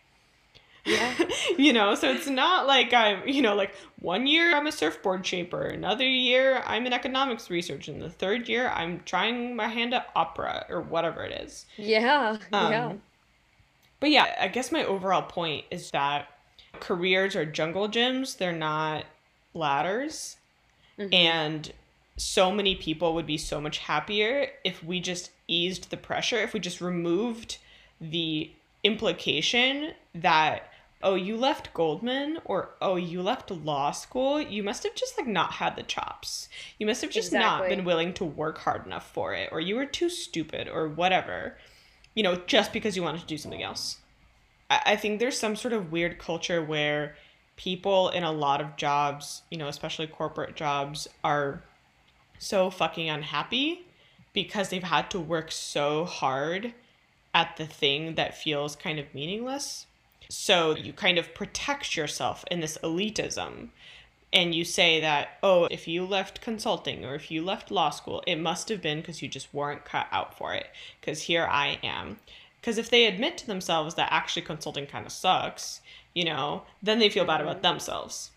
[0.84, 1.14] Yeah.
[1.58, 5.26] you know, so it's not like I'm, you know, like one year I'm a surfboard
[5.26, 9.94] shaper, another year I'm in economics research, and the third year I'm trying my hand
[9.94, 11.66] at opera or whatever it is.
[11.76, 12.38] Yeah.
[12.52, 12.86] yeah.
[12.86, 13.02] Um,
[14.00, 16.28] But yeah, I guess my overall point is that
[16.80, 19.04] careers are jungle gyms, they're not
[19.54, 20.36] ladders.
[20.98, 21.14] Mhm.
[21.14, 21.72] And
[22.16, 26.52] so many people would be so much happier if we just eased the pressure, if
[26.52, 27.58] we just removed
[28.00, 28.50] the
[28.84, 30.69] implication that,
[31.02, 35.26] oh, you left Goldman or oh, you left law school, you must have just like
[35.26, 36.48] not had the chops.
[36.78, 39.76] You must have just not been willing to work hard enough for it, or you
[39.76, 41.56] were too stupid or whatever,
[42.14, 43.98] you know, just because you wanted to do something else.
[44.68, 47.16] I, I think there's some sort of weird culture where
[47.56, 51.62] people in a lot of jobs, you know, especially corporate jobs, are
[52.38, 53.86] so fucking unhappy
[54.32, 56.74] because they've had to work so hard
[57.34, 59.86] at the thing that feels kind of meaningless.
[60.30, 63.68] So you kind of protect yourself in this elitism.
[64.32, 68.22] And you say that, oh, if you left consulting or if you left law school,
[68.28, 70.68] it must have been because you just weren't cut out for it.
[71.00, 72.18] Because here I am.
[72.60, 75.80] Because if they admit to themselves that actually consulting kind of sucks,
[76.14, 77.62] you know, then they feel bad about mm-hmm.
[77.62, 78.30] themselves.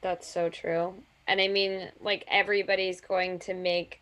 [0.00, 0.94] That's so true.
[1.28, 4.00] And I mean, like everybody's going to make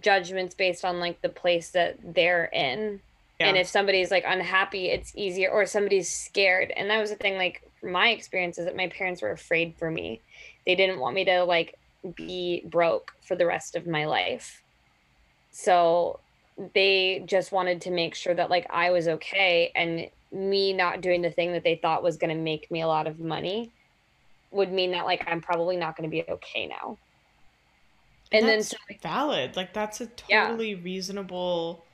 [0.00, 3.00] judgments based on like the place that they're in.
[3.38, 6.72] And if somebody's like unhappy, it's easier or somebody's scared.
[6.74, 9.90] And that was the thing like my experience is that my parents were afraid for
[9.90, 10.22] me.
[10.64, 11.74] They didn't want me to like
[12.14, 14.62] be broke for the rest of my life.
[15.50, 16.20] So
[16.74, 21.22] they just wanted to make sure that like I was okay and me not doing
[21.22, 23.70] the thing that they thought was going to make me a lot of money
[24.50, 26.98] would mean that like I'm probably not going to be okay now.
[28.32, 29.56] And then so valid.
[29.56, 30.48] Like that's a Yeah.
[30.48, 31.85] totally reasonable,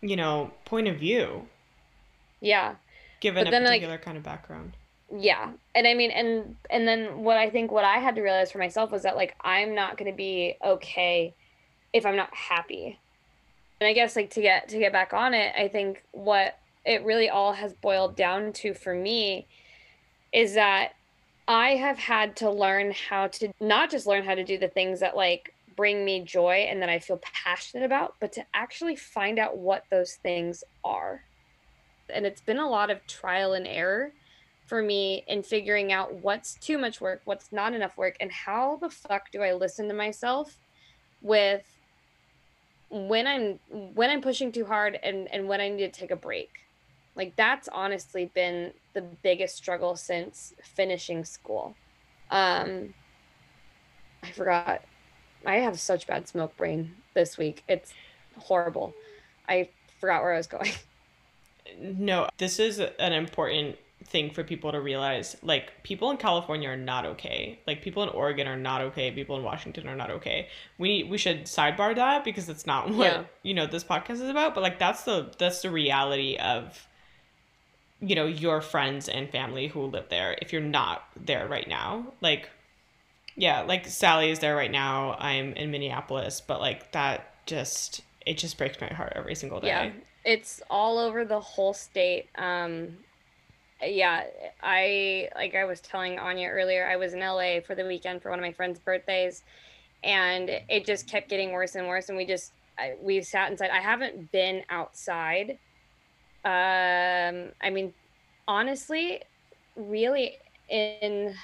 [0.00, 1.46] you know, point of view
[2.42, 2.76] yeah,
[3.20, 4.72] given But a then, like- particular kind of background.
[5.14, 5.52] yeah.
[5.74, 8.58] And I mean and and then what I think what I had to realize for
[8.58, 11.34] myself was that like I'm not going to be okay
[11.92, 12.98] if I'm not happy.
[13.80, 17.04] And I guess like to get to get back on it, I think what it
[17.04, 19.46] really all has boiled down to for me
[20.32, 20.92] is that
[21.46, 25.00] I have had to learn how to not just learn how to do the things
[25.00, 29.38] that like bring me joy and that I feel passionate about, but to actually find
[29.38, 31.22] out what those things are.
[32.12, 34.12] and it's been a lot of trial and error
[34.66, 38.76] for me in figuring out what's too much work, what's not enough work, and how
[38.82, 40.58] the fuck do I listen to myself
[41.22, 41.64] with
[42.90, 43.58] when I'm
[43.94, 46.50] when I'm pushing too hard and and when I need to take a break.
[47.16, 51.74] Like that's honestly been the biggest struggle since finishing school.
[52.30, 52.92] Um
[54.22, 54.82] I forgot.
[55.46, 57.62] I have such bad smoke brain this week.
[57.68, 57.92] It's
[58.38, 58.94] horrible.
[59.48, 59.68] I
[60.00, 60.72] forgot where I was going.
[61.78, 65.36] No, this is an important thing for people to realize.
[65.42, 67.60] Like, people in California are not okay.
[67.66, 69.10] Like, people in Oregon are not okay.
[69.12, 70.48] People in Washington are not okay.
[70.78, 73.22] We we should sidebar that because it's not what yeah.
[73.42, 74.54] you know this podcast is about.
[74.54, 76.88] But like, that's the that's the reality of
[78.00, 80.36] you know your friends and family who live there.
[80.42, 82.50] If you're not there right now, like
[83.40, 85.16] yeah, like Sally is there right now.
[85.18, 89.68] I'm in Minneapolis, but like that just it just breaks my heart every single day.
[89.68, 89.90] Yeah,
[90.26, 92.28] it's all over the whole state.
[92.36, 92.98] Um,
[93.82, 94.24] yeah,
[94.62, 96.86] I like I was telling Anya earlier.
[96.86, 99.42] I was in LA for the weekend for one of my friends' birthdays,
[100.04, 102.10] and it just kept getting worse and worse.
[102.10, 103.70] And we just I, we sat inside.
[103.70, 105.58] I haven't been outside.
[106.44, 107.94] Um, I mean,
[108.46, 109.22] honestly,
[109.76, 110.36] really
[110.68, 111.34] in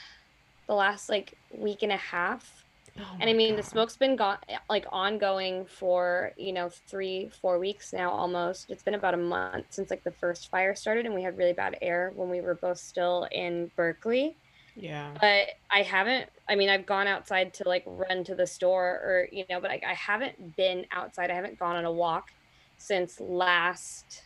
[0.66, 2.64] the last like week and a half.
[2.98, 3.59] Oh and I mean, God.
[3.59, 4.38] the smoke's been gone,
[4.70, 8.70] like ongoing for you know three, four weeks now almost.
[8.70, 11.52] It's been about a month since like the first fire started, and we had really
[11.52, 14.37] bad air when we were both still in Berkeley.
[14.76, 15.12] Yeah.
[15.20, 16.29] But I haven't.
[16.48, 19.70] I mean, I've gone outside to like run to the store, or you know, but
[19.70, 21.31] I, I haven't been outside.
[21.31, 22.31] I haven't gone on a walk
[22.79, 24.22] since last.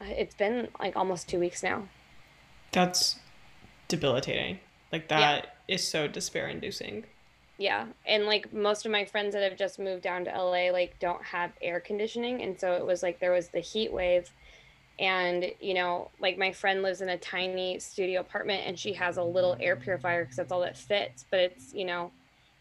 [0.00, 1.88] Uh, it's been like almost two weeks now.
[2.72, 3.18] That's
[3.88, 4.58] debilitating.
[4.90, 5.56] Like that.
[5.72, 7.04] Is so despair inducing.
[7.58, 7.86] Yeah.
[8.06, 11.22] And like most of my friends that have just moved down to LA like don't
[11.24, 14.30] have air conditioning and so it was like there was the heat wave
[14.98, 19.16] and you know like my friend lives in a tiny studio apartment and she has
[19.16, 22.10] a little air purifier because that's all that fits but it's you know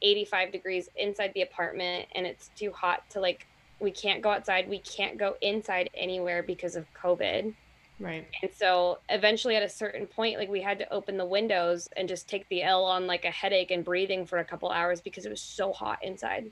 [0.02, 3.48] 85 degrees inside the apartment and it's too hot to like
[3.80, 7.54] we can't go outside we can't go inside anywhere because of covid
[8.02, 8.28] Right.
[8.42, 12.10] And so eventually at a certain point, like we had to open the windows and
[12.10, 15.26] just take the L on like a headache and breathing for a couple hours because
[15.26, 16.52] it was so hot inside.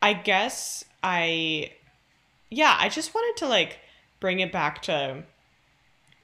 [0.00, 1.72] I guess I
[2.50, 3.80] yeah, I just wanted to like
[4.20, 5.24] bring it back to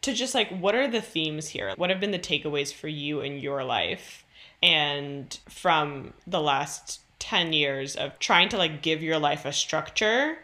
[0.02, 1.72] to just like what are the themes here?
[1.76, 4.24] What have been the takeaways for you in your life
[4.62, 10.38] and from the last 10 years of trying to like give your life a structure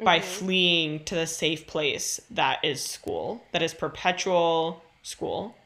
[0.00, 0.28] by mm-hmm.
[0.28, 5.56] fleeing to the safe place that is school, that is perpetual school.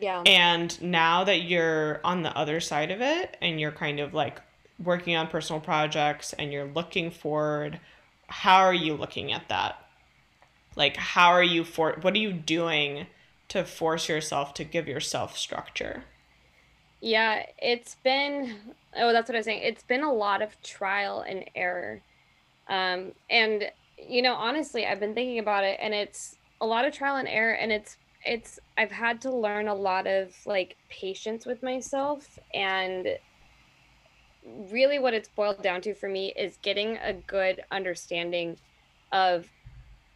[0.00, 0.22] Yeah.
[0.26, 4.40] And now that you're on the other side of it and you're kind of like
[4.82, 7.80] working on personal projects and you're looking forward,
[8.28, 9.82] how are you looking at that?
[10.74, 13.06] Like, how are you for what are you doing
[13.48, 16.04] to force yourself to give yourself structure?
[17.00, 18.56] Yeah, it's been,
[18.96, 19.62] oh, that's what I was saying.
[19.62, 22.00] It's been a lot of trial and error
[22.68, 26.92] um, and you know, honestly, I've been thinking about it, and it's a lot of
[26.92, 31.46] trial and error, and it's it's I've had to learn a lot of like patience
[31.46, 33.06] with myself and
[34.70, 38.56] really what it's boiled down to for me is getting a good understanding
[39.12, 39.46] of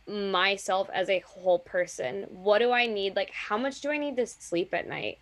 [0.09, 2.27] myself as a whole person.
[2.31, 3.17] What do I need?
[3.17, 5.19] Like how much do I need to sleep at night?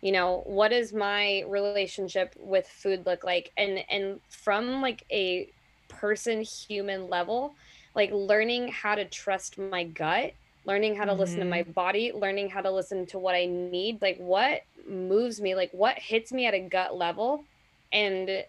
[0.00, 3.52] You know, what does my relationship with food look like?
[3.58, 5.50] And and from like a
[5.90, 7.54] person human level
[7.94, 10.32] like learning how to trust my gut
[10.64, 11.20] learning how to mm-hmm.
[11.20, 11.72] listen to my mm-hmm.
[11.72, 15.98] body learning how to listen to what i need like what moves me like what
[15.98, 17.44] hits me at a gut level
[17.92, 18.44] and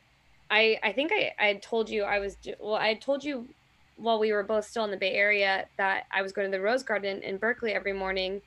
[0.50, 3.48] i i think i i told you i was well i told you
[3.98, 6.62] while we were both still in the bay area that i was going to the
[6.62, 8.42] rose garden in berkeley every morning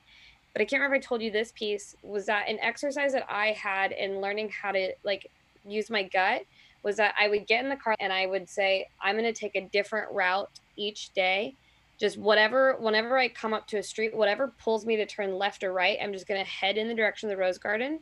[0.53, 3.47] but i can't remember i told you this piece was that an exercise that i
[3.47, 5.29] had in learning how to like
[5.65, 6.43] use my gut
[6.85, 9.37] was that I would get in the car and I would say, I'm going to
[9.37, 11.55] take a different route each day.
[11.99, 15.63] Just whatever, whenever I come up to a street, whatever pulls me to turn left
[15.63, 18.01] or right, I'm just going to head in the direction of the Rose Garden.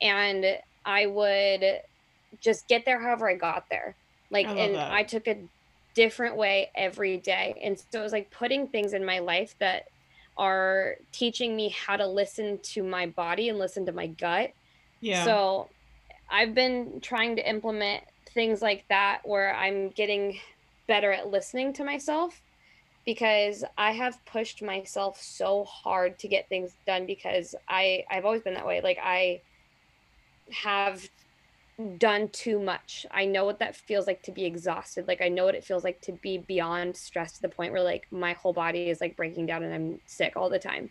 [0.00, 0.46] And
[0.86, 1.80] I would
[2.40, 3.94] just get there however I got there.
[4.30, 4.90] Like, I and that.
[4.90, 5.36] I took a
[5.94, 7.60] different way every day.
[7.62, 9.88] And so it was like putting things in my life that
[10.38, 14.52] are teaching me how to listen to my body and listen to my gut.
[15.00, 15.24] Yeah.
[15.24, 15.68] So
[16.30, 18.04] I've been trying to implement
[18.34, 20.38] things like that where I'm getting
[20.88, 22.42] better at listening to myself
[23.06, 28.42] because I have pushed myself so hard to get things done because I I've always
[28.42, 28.80] been that way.
[28.82, 29.42] Like I
[30.52, 31.08] have
[31.98, 33.06] done too much.
[33.10, 35.08] I know what that feels like to be exhausted.
[35.08, 37.82] Like I know what it feels like to be beyond stress to the point where
[37.82, 40.90] like my whole body is like breaking down and I'm sick all the time.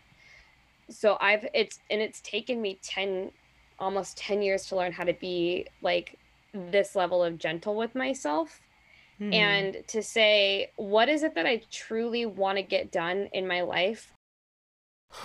[0.90, 3.32] so I've it's and it's taken me 10
[3.78, 6.18] almost 10 years to learn how to be like
[6.54, 8.60] this level of gentle with myself
[9.20, 9.32] mm.
[9.34, 13.62] and to say what is it that I truly want to get done in my
[13.62, 14.12] life.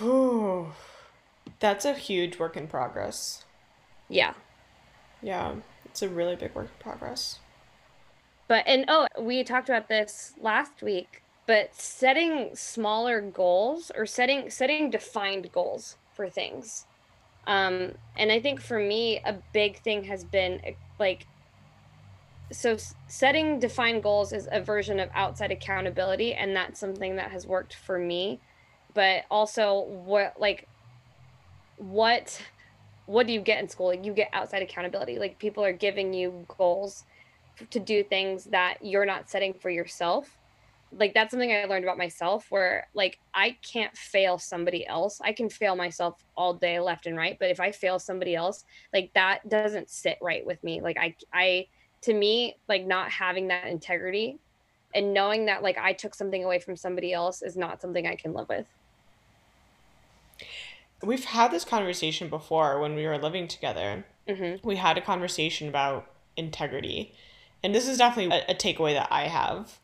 [1.60, 3.44] That's a huge work in progress.
[4.08, 4.34] Yeah.
[5.22, 5.54] Yeah,
[5.84, 7.38] it's a really big work in progress.
[8.48, 14.48] But and oh, we talked about this last week but setting smaller goals or setting
[14.50, 16.86] setting defined goals for things
[17.46, 20.60] um, and i think for me a big thing has been
[20.98, 21.26] like
[22.52, 22.76] so
[23.06, 27.74] setting defined goals is a version of outside accountability and that's something that has worked
[27.74, 28.40] for me.
[28.92, 30.66] But also what like
[31.76, 32.42] what
[33.06, 33.86] what do you get in school?
[33.88, 35.18] Like you get outside accountability.
[35.18, 37.04] Like people are giving you goals
[37.70, 40.36] to do things that you're not setting for yourself
[40.92, 45.20] like that's something I learned about myself where like I can't fail somebody else.
[45.22, 48.64] I can fail myself all day left and right, but if I fail somebody else,
[48.92, 50.80] like that doesn't sit right with me.
[50.80, 51.66] Like I I
[52.02, 54.38] to me, like not having that integrity
[54.94, 58.16] and knowing that like I took something away from somebody else is not something I
[58.16, 58.66] can live with.
[61.02, 64.04] We've had this conversation before when we were living together.
[64.28, 64.66] Mm-hmm.
[64.66, 67.14] We had a conversation about integrity.
[67.62, 69.78] And this is definitely a, a takeaway that I have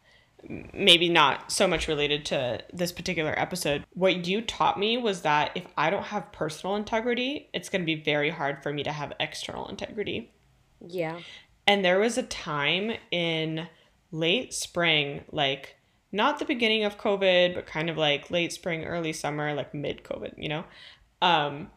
[0.49, 3.85] maybe not so much related to this particular episode.
[3.95, 7.87] What you taught me was that if I don't have personal integrity, it's going to
[7.87, 10.33] be very hard for me to have external integrity.
[10.87, 11.19] Yeah.
[11.67, 13.69] And there was a time in
[14.13, 15.77] late spring, like
[16.13, 20.05] not the beginning of COVID, but kind of like late spring, early summer, like mid
[20.05, 20.65] COVID, you know,
[21.23, 21.71] um,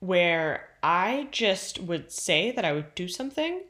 [0.00, 3.62] where I just would say that I would do something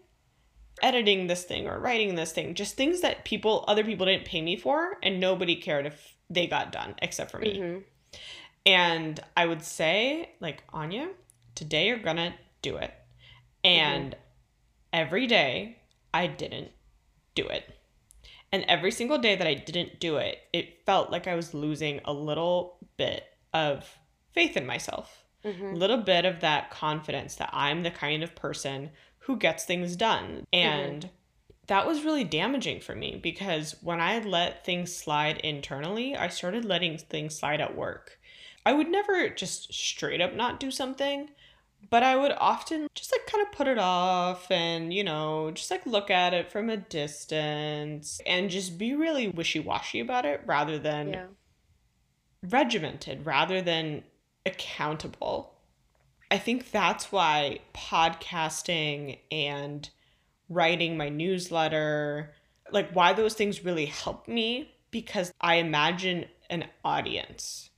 [0.83, 4.43] editing this thing or writing this thing, just things that people, other people didn't pay
[4.43, 7.59] me for, and nobody cared if they got done except for me.
[7.59, 7.79] Mm-hmm.
[8.67, 11.11] And I would say, like, Anya,
[11.55, 12.93] today you're gonna do it.
[13.63, 14.21] And mm-hmm.
[14.93, 15.79] every day
[16.13, 16.71] I didn't
[17.35, 17.65] do it.
[18.53, 22.01] And every single day that I didn't do it, it felt like I was losing
[22.05, 23.99] a little bit of
[24.33, 25.25] faith in myself.
[25.45, 25.75] Mm-hmm.
[25.75, 28.91] A little bit of that confidence that I'm the kind of person
[29.25, 30.47] who gets things done.
[30.53, 30.55] Mm-hmm.
[30.55, 31.15] And mm-hmm.
[31.67, 36.65] that was really damaging for me because when I let things slide internally, I started
[36.65, 38.19] letting things slide at work.
[38.67, 41.31] I would never just straight up not do something,
[41.91, 45.71] but I would often just like kind of put it off and, you know, just
[45.71, 50.41] like look at it from a distance and just be really wishy washy about it
[50.47, 51.27] rather than yeah.
[52.43, 54.05] regimented, rather than
[54.47, 55.54] accountable.
[56.35, 59.89] I think that's why podcasting and
[60.49, 62.35] writing my newsletter,
[62.73, 67.71] like why those things really help me because I imagine an audience.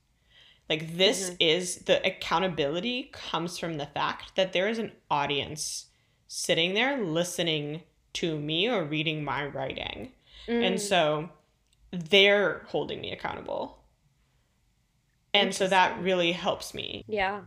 [0.67, 1.35] Like this mm-hmm.
[1.39, 5.91] is the accountability comes from the fact that there is an audience
[6.27, 7.83] sitting there listening
[8.13, 10.13] to me or reading my writing.
[10.47, 10.63] Mm.
[10.65, 11.29] And so
[11.91, 13.77] they're holding me accountable.
[15.31, 17.03] And so that really helps me.
[17.07, 17.41] Yeah.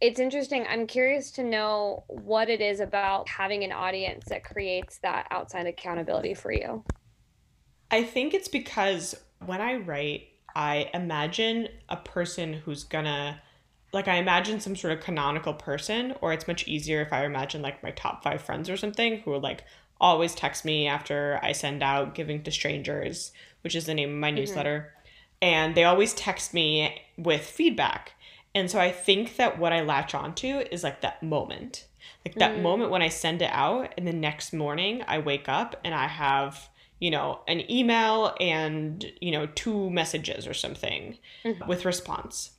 [0.00, 0.64] It's interesting.
[0.68, 5.66] I'm curious to know what it is about having an audience that creates that outside
[5.66, 6.84] accountability for you.
[7.90, 13.40] I think it's because when I write, I imagine a person who's gonna
[13.92, 17.62] like I imagine some sort of canonical person, or it's much easier if I imagine
[17.62, 19.64] like my top five friends or something who will like
[20.00, 23.32] always text me after I send out Giving to Strangers,
[23.62, 24.36] which is the name of my mm-hmm.
[24.36, 24.92] newsletter.
[25.40, 28.12] And they always text me with feedback.
[28.54, 31.86] And so I think that what I latch onto is like that moment.
[32.24, 32.62] Like that mm.
[32.62, 36.08] moment when I send it out and the next morning I wake up and I
[36.08, 36.68] have,
[36.98, 41.68] you know, an email and, you know, two messages or something mm-hmm.
[41.68, 42.52] with response.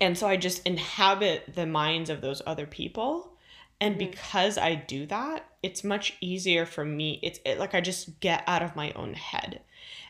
[0.00, 3.32] And so I just inhabit the minds of those other people.
[3.80, 4.10] And mm-hmm.
[4.10, 7.20] because I do that, it's much easier for me.
[7.22, 9.60] It's it, like I just get out of my own head.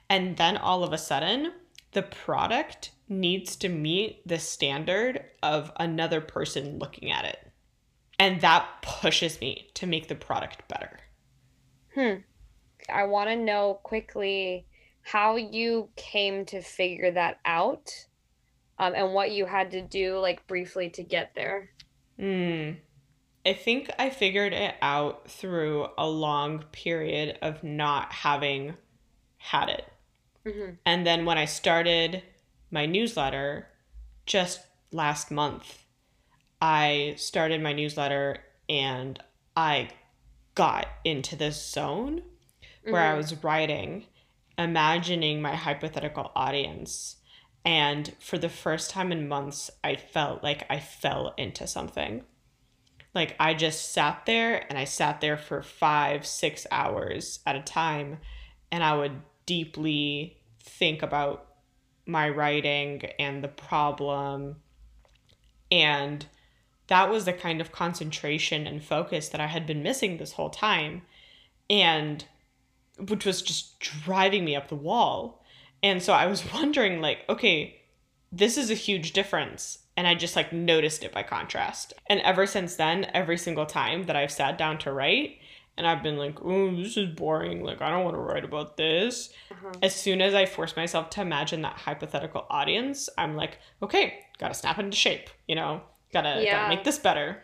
[0.08, 1.52] And then all of a sudden,
[1.92, 7.38] the product needs to meet the standard of another person looking at it.
[8.18, 11.00] And that pushes me to make the product better.
[11.94, 12.20] Hmm.
[12.92, 14.66] I want to know quickly
[15.02, 17.90] how you came to figure that out
[18.78, 21.70] um, and what you had to do, like briefly, to get there.
[22.18, 22.72] Hmm.
[23.44, 28.74] I think I figured it out through a long period of not having
[29.36, 29.84] had it.
[30.46, 30.74] Mm-hmm.
[30.84, 32.22] And then when I started
[32.70, 33.68] my newsletter
[34.26, 35.84] just last month,
[36.60, 38.38] I started my newsletter
[38.68, 39.22] and
[39.56, 39.90] I
[40.54, 42.22] got into this zone
[42.84, 43.14] where mm-hmm.
[43.14, 44.06] I was writing,
[44.58, 47.16] imagining my hypothetical audience
[47.64, 52.24] And for the first time in months, I felt like I fell into something.
[53.14, 57.62] Like I just sat there and I sat there for five, six hours at a
[57.62, 58.18] time,
[58.70, 61.46] and I would deeply think about
[62.06, 64.56] my writing and the problem.
[65.70, 66.26] And
[66.88, 70.50] that was the kind of concentration and focus that I had been missing this whole
[70.50, 71.02] time.
[71.70, 72.24] And
[72.98, 75.42] which was just driving me up the wall.
[75.82, 77.80] And so I was wondering, like, okay,
[78.30, 79.78] this is a huge difference.
[79.96, 81.92] And I just like noticed it by contrast.
[82.06, 85.38] And ever since then, every single time that I've sat down to write,
[85.76, 87.62] and I've been like, oh, this is boring.
[87.62, 89.30] Like, I don't want to write about this.
[89.50, 89.72] Uh-huh.
[89.82, 94.54] As soon as I force myself to imagine that hypothetical audience, I'm like, okay, gotta
[94.54, 96.62] snap into shape, you know, gotta, yeah.
[96.62, 97.42] gotta make this better.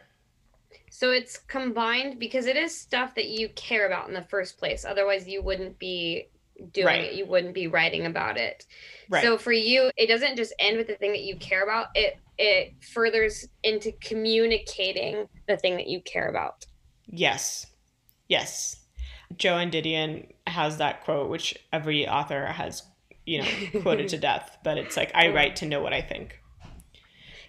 [0.90, 4.84] So it's combined because it is stuff that you care about in the first place.
[4.84, 6.28] Otherwise, you wouldn't be
[6.72, 7.04] doing right.
[7.04, 7.14] it.
[7.14, 8.66] You wouldn't be writing about it.
[9.08, 9.22] Right.
[9.22, 11.88] So for you, it doesn't just end with the thing that you care about.
[11.94, 16.66] It it furthers into communicating the thing that you care about.
[17.06, 17.66] Yes.
[18.28, 18.76] Yes.
[19.36, 22.82] Joan Didion has that quote, which every author has,
[23.26, 23.48] you know,
[23.82, 26.40] quoted to death, but it's like, I write to know what I think.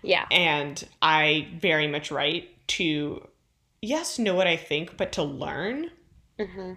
[0.01, 0.25] Yeah.
[0.31, 3.27] And I very much write to,
[3.81, 5.91] yes, know what I think, but to learn.
[6.39, 6.73] Mm-hmm.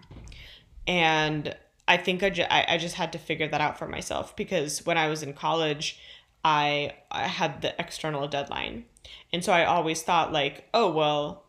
[0.86, 4.34] And I think I, ju- I, I just had to figure that out for myself
[4.34, 6.00] because when I was in college,
[6.44, 8.84] I, I had the external deadline.
[9.32, 11.44] And so I always thought, like, oh, well,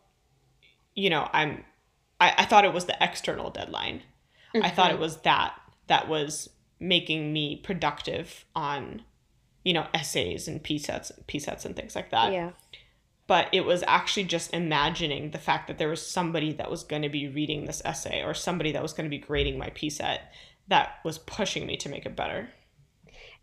[0.94, 1.64] you know, I'm,
[2.20, 4.02] I, I thought it was the external deadline.
[4.54, 4.64] Mm-hmm.
[4.64, 5.02] I thought it mm-hmm.
[5.02, 5.54] was that
[5.86, 6.48] that was
[6.80, 9.02] making me productive on,
[9.64, 12.32] you know, essays and P sets, P sets and things like that.
[12.32, 12.50] Yeah
[13.26, 17.02] but it was actually just imagining the fact that there was somebody that was going
[17.02, 20.18] to be reading this essay or somebody that was going to be grading my PSET
[20.68, 22.50] that was pushing me to make it better.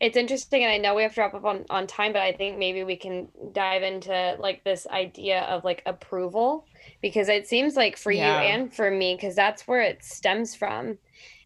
[0.02, 2.34] It's interesting, and I know we have to wrap up on, on time, but I
[2.34, 6.66] think maybe we can dive into like this idea of like approval
[7.02, 8.42] because it seems like for yeah.
[8.42, 10.98] you and for me, because that's where it stems from.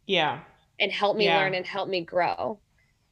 [0.08, 0.40] Yeah.
[0.80, 1.38] And help me yeah.
[1.38, 2.60] learn and help me grow.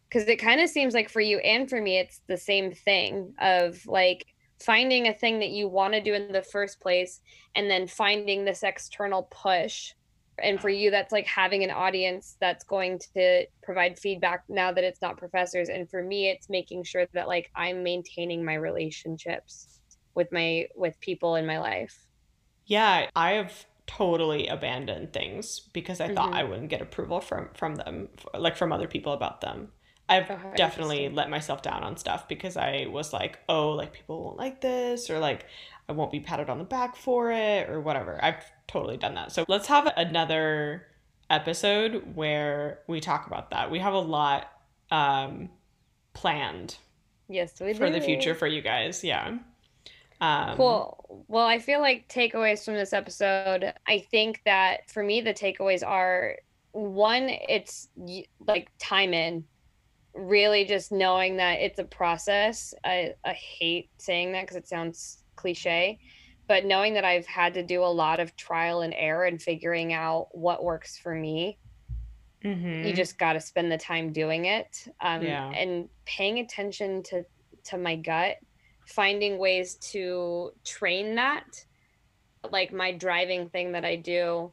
[0.10, 3.34] Because it kind of seems like for you and for me, it's the same thing
[3.40, 4.26] of like,
[4.60, 7.20] finding a thing that you want to do in the first place
[7.56, 9.92] and then finding this external push
[10.40, 14.84] and for you that's like having an audience that's going to provide feedback now that
[14.84, 19.80] it's not professors and for me it's making sure that like i'm maintaining my relationships
[20.16, 22.08] with my with people in my life
[22.66, 26.38] yeah i have totally abandoned things because i thought mm-hmm.
[26.38, 28.08] i wouldn't get approval from from them
[28.38, 29.70] like from other people about them
[30.10, 34.24] I've oh, definitely let myself down on stuff because I was like, oh, like people
[34.24, 35.46] won't like this, or like
[35.88, 38.20] I won't be patted on the back for it, or whatever.
[38.24, 39.32] I've totally done that.
[39.32, 40.88] So let's have another
[41.30, 43.72] episode where we talk about that.
[43.72, 44.52] We have a lot
[44.92, 45.50] um,
[46.14, 46.78] planned.
[47.30, 47.94] Yes, we for do.
[47.94, 49.04] the future for you guys.
[49.04, 49.38] Yeah.
[50.22, 51.26] Um, cool.
[51.28, 53.74] Well, I feel like takeaways from this episode.
[53.88, 56.38] I think that for me, the takeaways are
[56.72, 57.90] one, it's
[58.48, 59.44] like time in
[60.14, 62.74] really just knowing that it's a process.
[62.86, 66.00] I, I hate saying that because it sounds cliche,
[66.54, 69.92] but knowing that I've had to do a lot of trial and error and figuring
[69.92, 71.58] out what works for me.
[72.46, 72.86] Mm-hmm.
[72.86, 75.50] You just got to spend the time doing it um, yeah.
[75.50, 77.26] and paying attention to
[77.64, 78.36] to my gut,
[78.86, 81.66] finding ways to train that,
[82.52, 84.52] like my driving thing that I do,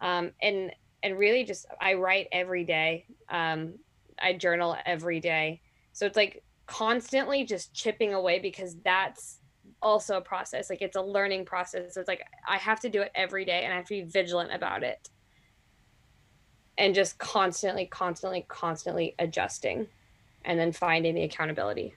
[0.00, 0.72] um, and
[1.04, 3.06] and really just I write every day.
[3.28, 3.74] Um,
[4.20, 5.60] I journal every day.
[5.92, 9.38] So it's like constantly just chipping away because that's
[9.82, 10.70] also a process.
[10.70, 11.94] Like it's a learning process.
[11.94, 14.08] So it's like I have to do it every day and I have to be
[14.08, 15.08] vigilant about it.
[16.78, 19.86] And just constantly, constantly, constantly adjusting
[20.44, 21.94] and then finding the accountability.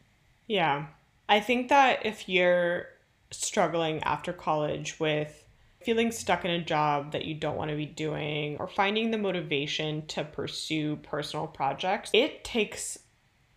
[0.47, 0.87] Yeah.
[1.27, 2.87] I think that if you're
[3.31, 5.45] struggling after college with
[5.83, 9.17] feeling stuck in a job that you don't want to be doing or finding the
[9.17, 12.97] motivation to pursue personal projects, it takes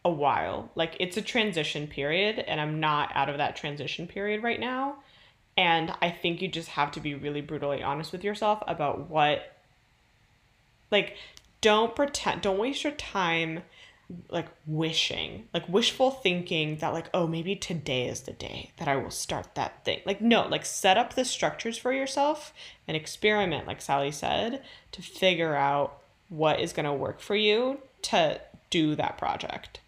[0.05, 0.71] a while.
[0.75, 4.97] Like it's a transition period, and I'm not out of that transition period right now.
[5.57, 9.55] And I think you just have to be really brutally honest with yourself about what,
[10.91, 11.17] like,
[11.61, 13.63] don't pretend, don't waste your time
[14.29, 18.97] like wishing, like wishful thinking that like oh maybe today is the day that I
[18.97, 20.01] will start that thing.
[20.05, 22.53] Like no, like set up the structures for yourself
[22.87, 25.99] and experiment like Sally said to figure out
[26.29, 28.41] what is going to work for you to
[28.71, 29.81] do that project.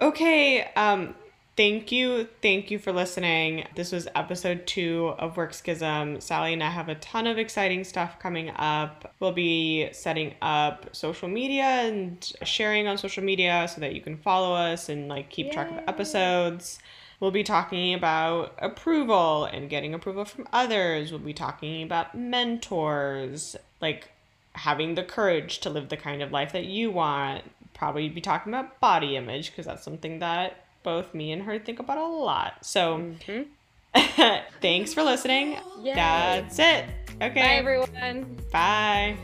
[0.00, 1.14] Okay, um
[1.56, 3.66] thank you, thank you for listening.
[3.76, 6.20] This was episode two of Work Schism.
[6.20, 9.14] Sally and I have a ton of exciting stuff coming up.
[9.20, 14.18] We'll be setting up social media and sharing on social media so that you can
[14.18, 16.78] follow us and like keep track of episodes.
[17.18, 21.10] We'll be talking about approval and getting approval from others.
[21.10, 24.10] We'll be talking about mentors, like
[24.52, 27.44] having the courage to live the kind of life that you want.
[27.76, 31.78] Probably be talking about body image because that's something that both me and her think
[31.78, 32.64] about a lot.
[32.64, 33.42] So Mm-hmm.
[34.60, 35.58] thanks for listening.
[35.82, 35.94] Yay.
[35.94, 36.84] That's it.
[37.22, 37.34] Okay.
[37.40, 38.38] Bye, everyone.
[38.52, 39.16] Bye.